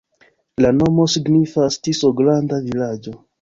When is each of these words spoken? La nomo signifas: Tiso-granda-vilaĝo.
La 0.65 0.71
nomo 0.77 1.05
signifas: 1.15 1.77
Tiso-granda-vilaĝo. 1.89 3.15